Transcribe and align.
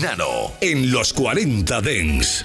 Nano 0.00 0.52
en 0.60 0.90
los 0.90 1.12
40 1.12 1.80
Dens. 1.80 2.44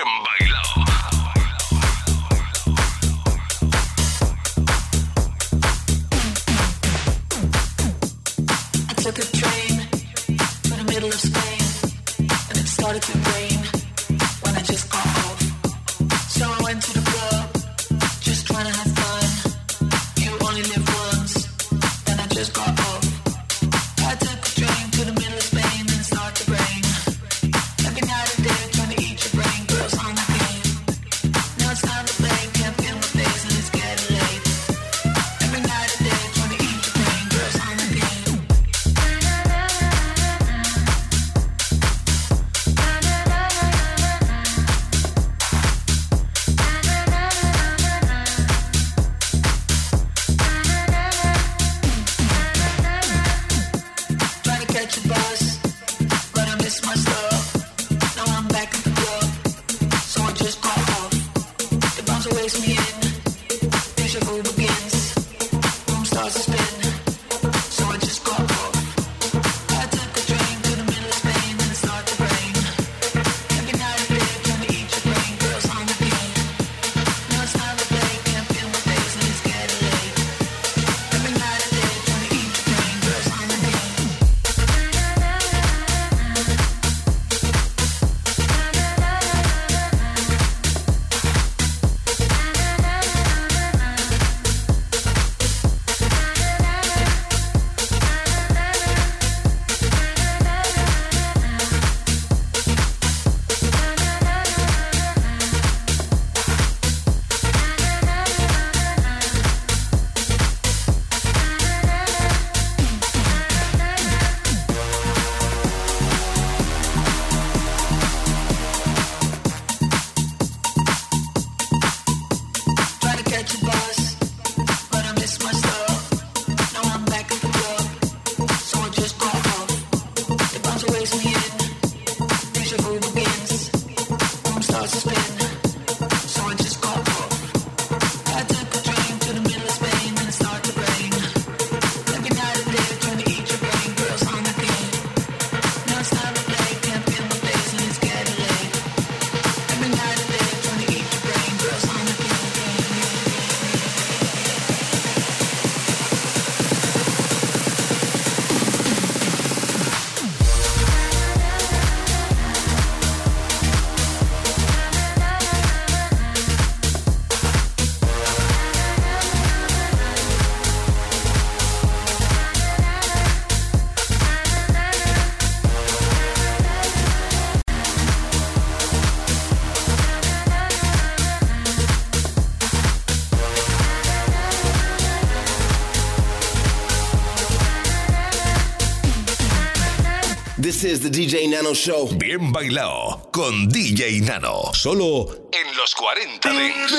the 191.01 191.09
DJ 191.09 191.49
Nano 191.49 191.73
Show. 191.73 192.07
Bien 192.17 192.51
bailado 192.51 193.27
con 193.31 193.67
DJ 193.67 194.21
Nano. 194.21 194.71
Solo 194.73 195.27
en 195.51 195.75
los 195.75 195.95
40 195.95 196.49
Dings. 196.49 196.91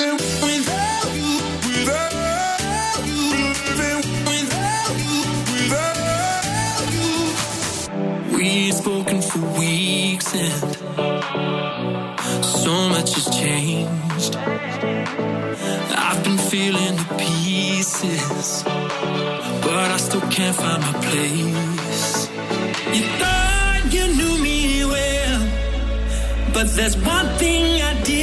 We've 8.33 8.73
spoken 8.73 9.21
for 9.21 9.39
weeks 9.57 10.33
and 10.35 10.75
so 12.43 12.89
much 12.89 13.13
has 13.15 13.29
changed. 13.29 14.35
I've 15.95 16.23
been 16.23 16.37
feeling 16.37 16.95
the 16.97 17.15
pieces, 17.17 18.63
but 18.65 19.91
I 19.91 19.97
still 19.97 20.27
can't 20.29 20.55
find 20.55 20.81
my 20.81 20.93
place. 21.05 22.27
You 22.93 23.32
But 26.53 26.67
there's 26.75 26.95
one 26.95 27.27
thing 27.39 27.81
I 27.81 27.93
did. 28.03 28.22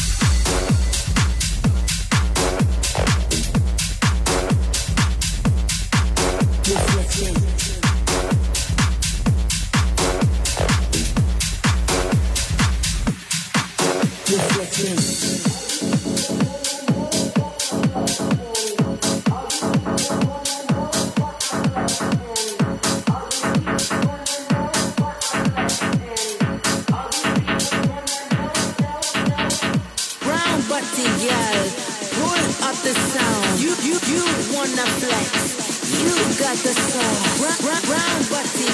at 36.51 36.57
the 36.57 36.73
sound. 36.73 37.39
Round 37.39 38.29
body, 38.29 38.67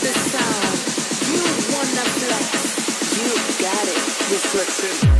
the 0.00 0.12
sound. 0.32 0.76
You 1.28 1.42
wanna 1.74 2.04
flex. 2.16 2.44
You 3.18 3.28
got 3.60 3.88
it. 3.88 5.17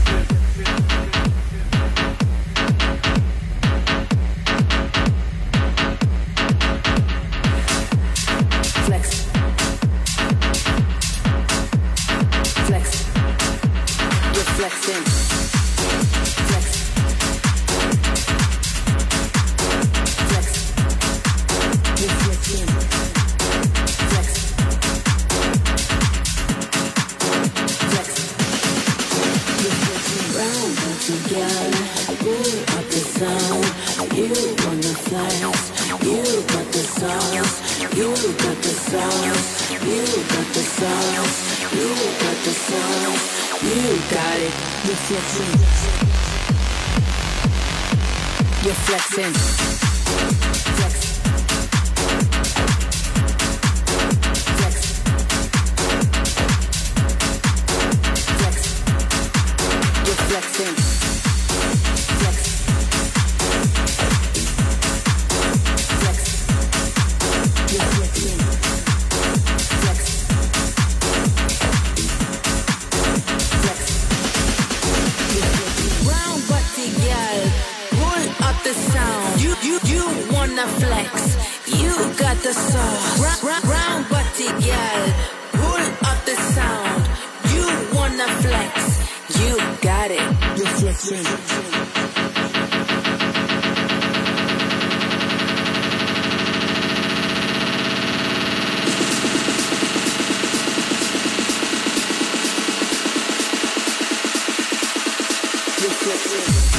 Network. 106.09 106.78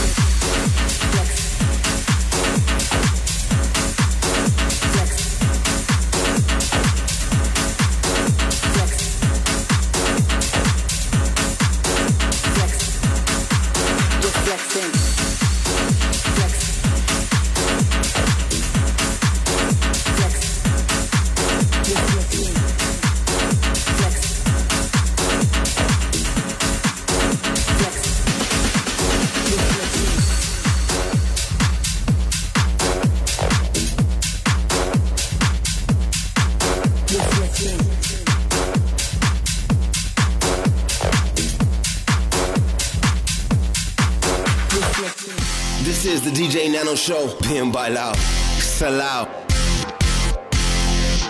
show. 47.00 47.30
Bien 47.48 47.72
bailado, 47.72 48.14
salao. 48.60 49.28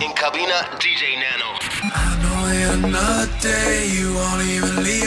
En 0.00 0.12
cabina, 0.14 0.68
DJ 0.80 1.16
Nano. 1.22 1.50
I 1.94 2.18
know 2.22 2.42
you're 2.60 2.90
not 2.90 3.28
there, 3.40 3.84
you 3.86 4.14
won't 4.14 4.42
even 4.42 4.82
leave. 4.82 4.99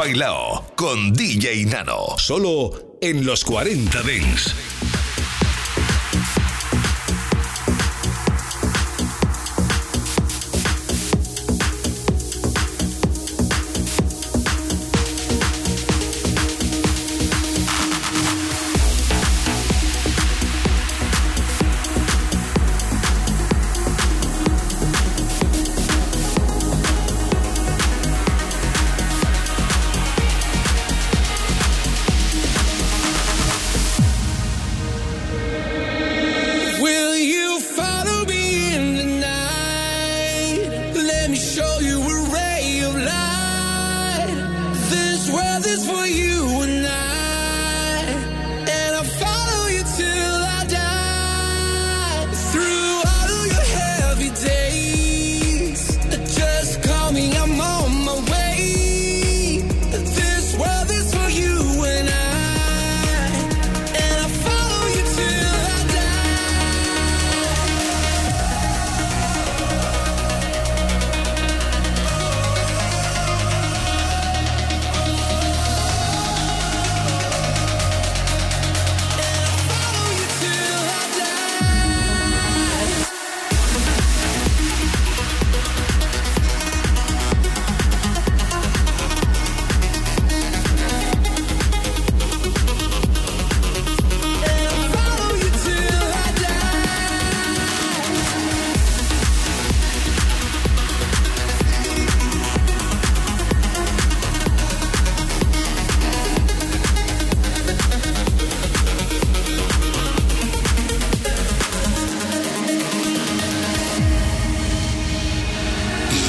Bailao 0.00 0.64
con 0.76 1.12
DJ 1.12 1.66
Nano. 1.66 2.16
Solo 2.16 2.96
en 3.02 3.26
los 3.26 3.44
40 3.44 4.02
Dents. 4.02 4.54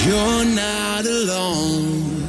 You're 0.05 0.45
not 0.45 1.05
alone. 1.05 2.21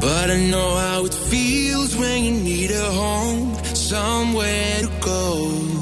But 0.00 0.30
I 0.30 0.38
know 0.50 0.70
how 0.74 1.04
it 1.04 1.14
feels 1.14 1.96
when 1.96 2.24
you 2.24 2.32
need 2.32 2.70
a 2.72 2.90
home, 2.90 3.54
somewhere 3.64 4.80
to 4.80 4.90
go. 5.00 5.78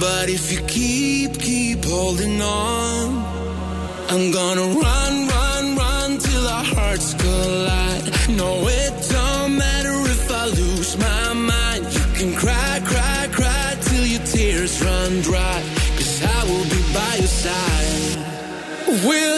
But 0.00 0.30
if 0.30 0.50
you 0.52 0.60
keep, 0.66 1.38
keep 1.38 1.84
holding 1.84 2.40
on, 2.40 3.06
I'm 4.08 4.32
gonna 4.32 4.68
run, 4.84 5.28
run, 5.28 5.76
run 5.76 6.18
till 6.18 6.46
our 6.48 6.64
hearts 6.64 7.12
collide. 7.12 8.04
No 8.30 8.64
way. 8.64 8.77
will 19.04 19.37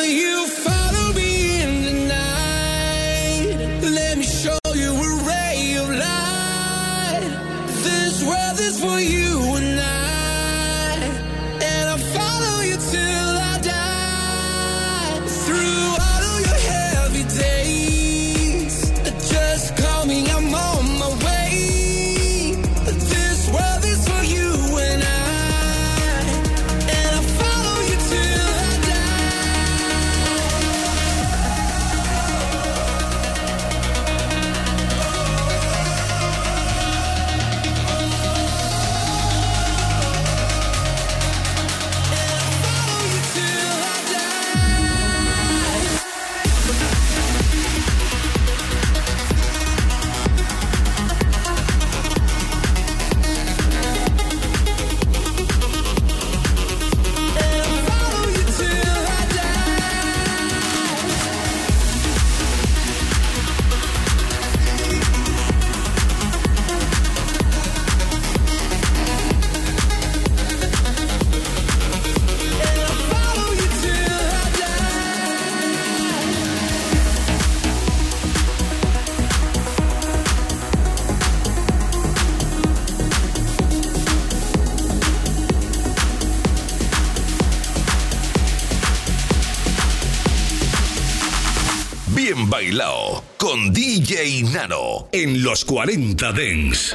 Bailao 92.61 93.25
con 93.38 93.73
DJ 93.73 94.42
Nano 94.53 95.09
en 95.12 95.42
los 95.42 95.64
40 95.64 96.31
Dens. 96.35 96.94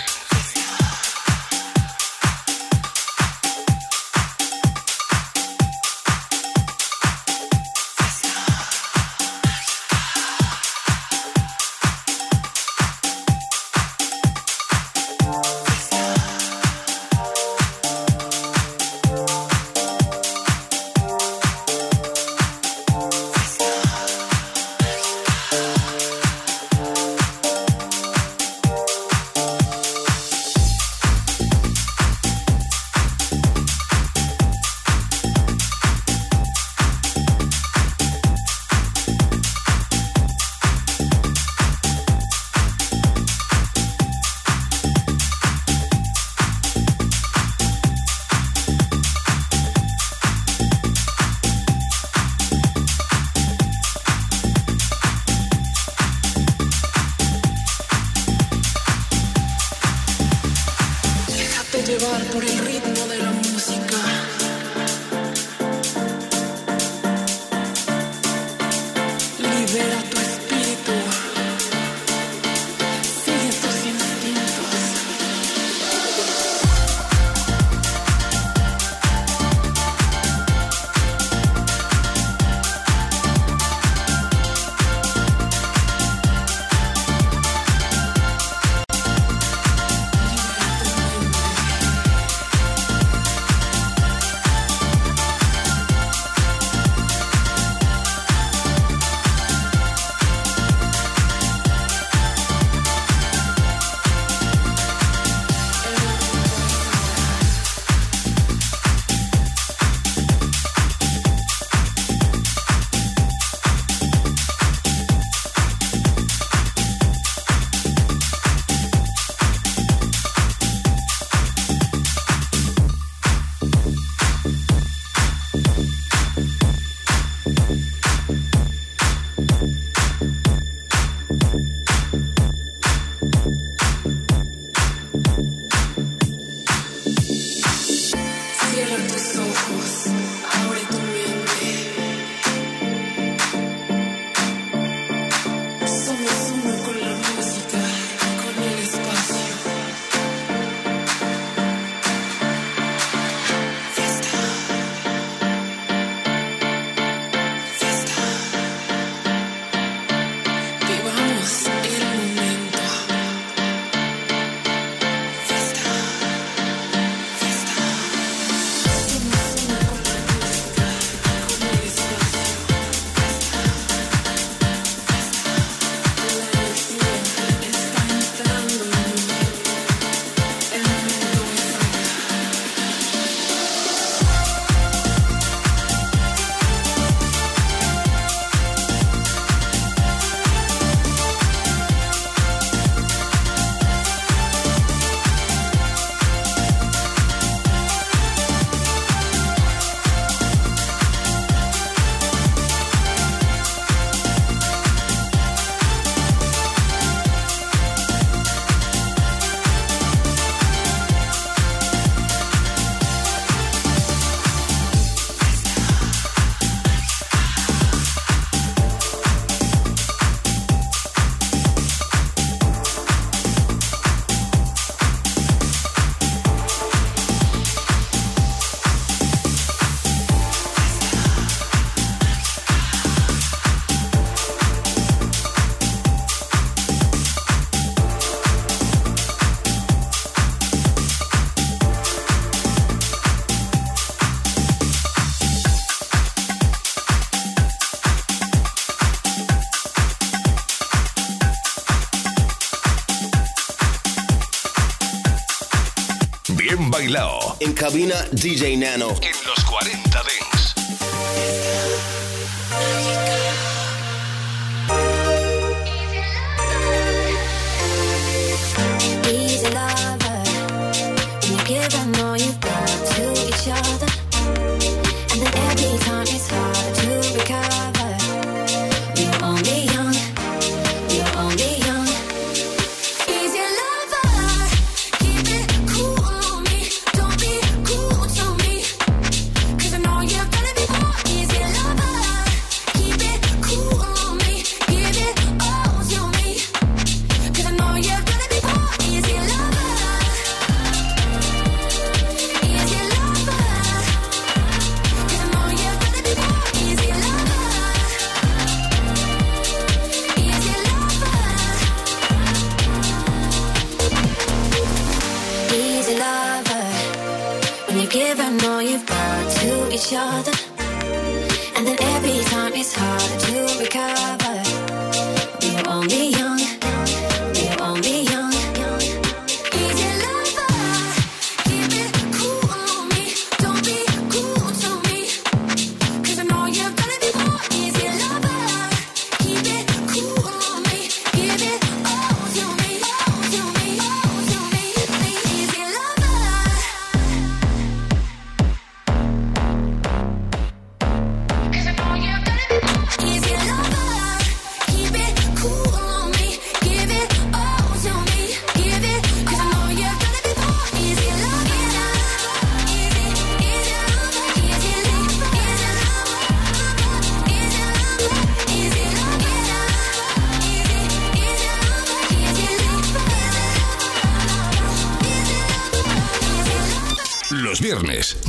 En 257.59 257.73
cabina 257.73 258.15
DJ 258.31 258.77
Nano. 258.77 259.09
En 259.21 259.45
los 259.45 259.63
40 259.65 260.23
Dents. 260.23 260.50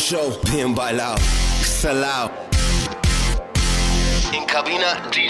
Show. 0.00 0.40
Bien 0.50 0.74
bailado. 0.74 1.16
Salao. 1.62 2.30
In 4.32 4.44
cabina, 4.46 5.08
DJ 5.12 5.29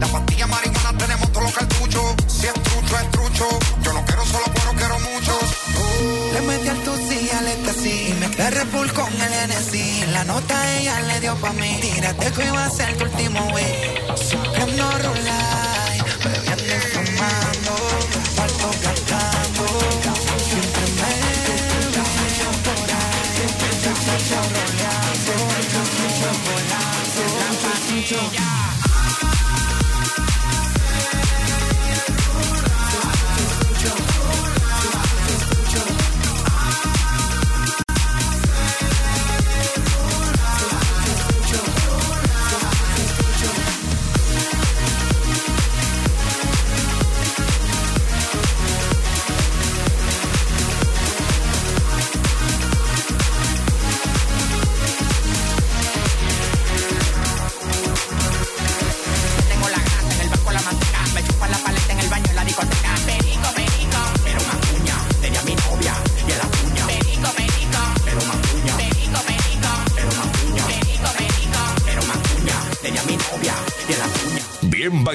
La 0.00 0.06
pastilla 0.06 0.46
marihuana 0.46 0.98
tenemos 0.98 1.32
todos 1.32 1.44
los 1.44 1.54
cartuchos. 1.54 2.14
Si 2.28 2.46
es 2.46 2.52
trucho, 2.52 2.96
es 2.96 3.10
trucho. 3.10 3.48
Yo 3.82 3.92
no 3.92 4.04
quiero 4.04 4.24
solo 4.26 4.44
cuero, 4.54 4.72
quiero 4.76 4.98
muchos. 5.00 5.42
Uh. 5.76 6.34
Le 6.34 6.40
metí 6.42 6.68
al 6.68 6.78
sí, 7.08 7.30
al 7.36 7.48
ecstasy. 7.48 8.14
Mezclé 8.20 8.50
Red 8.50 8.66
Bull 8.72 8.92
con 8.92 9.12
el 9.12 9.50
NC. 9.50 10.12
La 10.12 10.24
nota 10.24 10.78
ella 10.78 11.00
le 11.00 11.20
dio 11.20 11.34
pa' 11.36 11.52
mí. 11.52 11.78
Tírate 11.80 12.30
que 12.32 12.44
iba 12.46 12.64
a 12.64 12.70
ser 12.70 12.96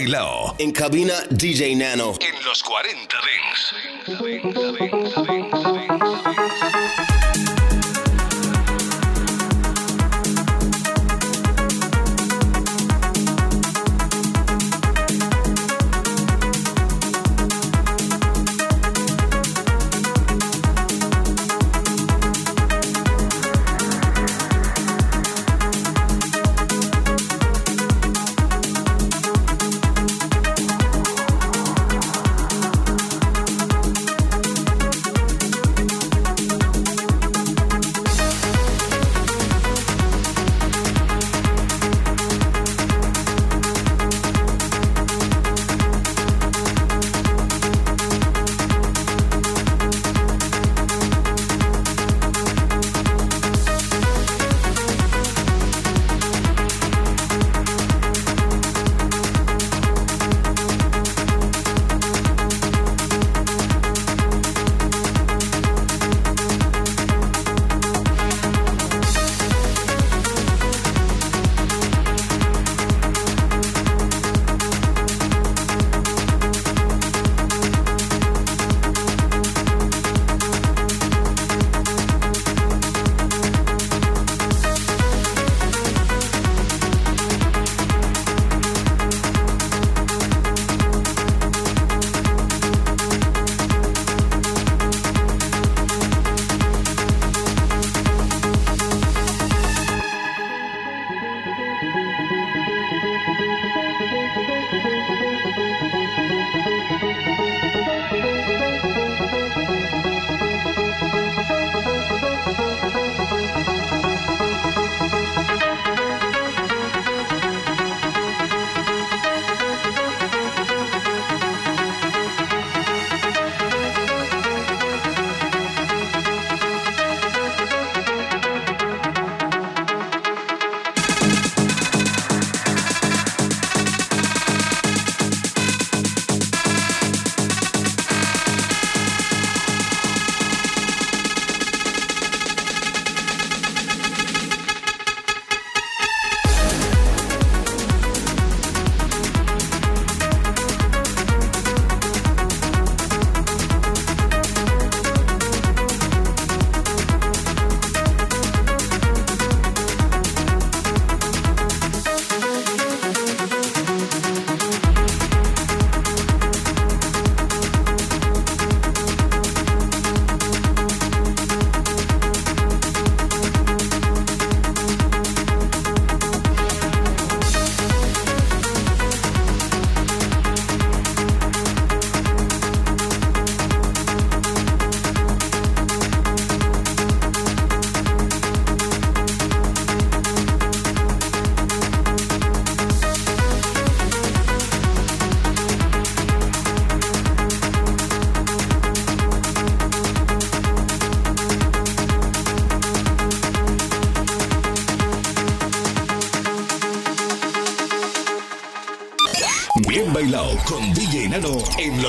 Bailao. 0.03 0.55
En 0.57 0.71
cabina 0.73 1.13
DJ 1.29 1.75
Nano. 1.77 2.15
En 2.19 2.43
los 2.43 2.61
40 2.61 3.21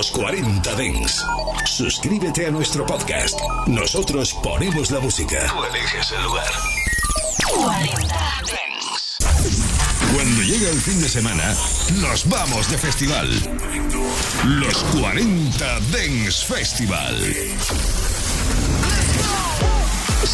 los 0.05 0.11
40 0.11 0.75
Dens. 0.75 1.25
Suscríbete 1.65 2.47
a 2.47 2.51
nuestro 2.51 2.85
podcast. 2.85 3.41
Nosotros 3.67 4.35
ponemos 4.43 4.91
la 4.91 5.01
música. 5.01 5.47
Tú 5.47 5.65
eliges 5.65 6.13
el 6.13 6.23
lugar. 6.25 6.53
40 7.55 8.43
Dens. 8.45 9.17
Cuando 10.13 10.43
llega 10.43 10.69
el 10.71 10.81
fin 10.81 11.01
de 11.01 11.09
semana, 11.09 11.55
nos 12.03 12.29
vamos 12.29 12.71
de 12.71 12.77
festival. 12.77 13.31
Los 14.45 14.77
40 15.01 15.81
Dens 15.91 16.45
Festival. 16.45 17.17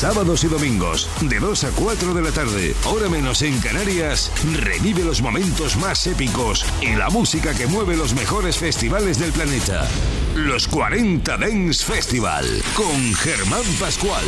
Sábados 0.00 0.44
y 0.44 0.46
domingos, 0.46 1.10
de 1.20 1.38
2 1.38 1.64
a 1.64 1.70
4 1.72 2.14
de 2.14 2.22
la 2.22 2.30
tarde, 2.30 2.74
hora 2.86 3.10
menos 3.10 3.42
en 3.42 3.60
Canarias, 3.60 4.32
revive 4.54 5.04
los 5.04 5.20
momentos 5.20 5.76
más 5.76 6.06
épicos 6.06 6.64
y 6.80 6.96
la 6.96 7.10
música 7.10 7.52
que 7.52 7.66
mueve 7.66 7.98
los 7.98 8.14
mejores 8.14 8.56
festivales 8.56 9.18
del 9.18 9.30
planeta. 9.30 9.86
Los 10.34 10.66
40 10.68 11.36
Dance 11.36 11.84
Festival 11.84 12.46
con 12.74 13.14
Germán 13.14 13.62
Pascual. 13.78 14.24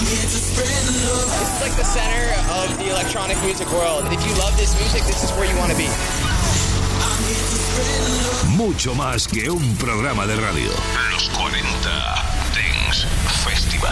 This 0.00 0.34
is 0.34 0.58
like 1.62 1.74
the 1.74 1.84
center 1.84 2.34
of 2.60 2.76
the 2.76 2.90
electronic 2.90 3.38
music 3.42 3.72
world. 3.72 4.04
If 4.12 4.22
you 4.22 4.34
love 4.36 4.54
this 4.58 4.78
music, 4.78 5.02
this 5.06 5.24
is 5.24 5.30
where 5.38 5.50
you 5.50 5.56
want 5.56 5.72
to 5.72 5.78
be. 5.78 5.88
Mucho 8.54 8.94
más 8.94 9.26
que 9.28 9.50
un 9.50 9.76
programa 9.76 10.26
de 10.26 10.36
radio. 10.36 10.70
Los 11.10 11.28
40 11.30 11.35